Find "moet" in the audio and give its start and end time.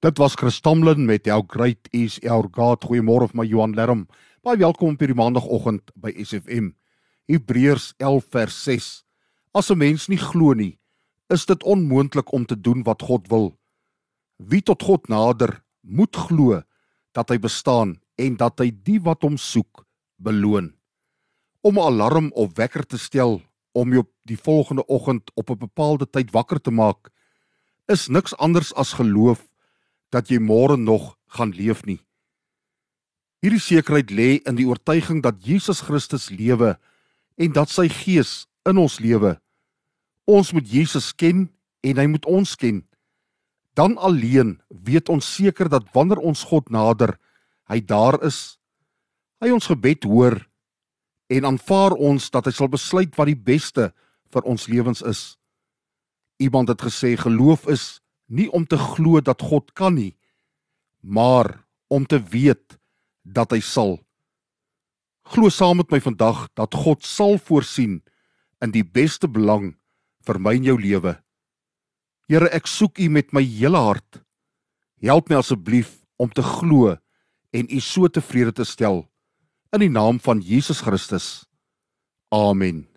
15.84-16.16, 40.52-40.66, 42.10-42.26